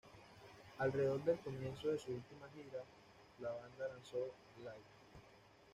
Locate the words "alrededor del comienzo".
0.79-1.89